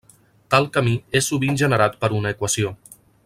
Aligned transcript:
Tal 0.53 0.65
camí 0.77 0.93
és 1.19 1.27
sovint 1.33 1.61
generat 1.65 2.01
per 2.05 2.13
una 2.21 2.35
equació. 2.37 2.73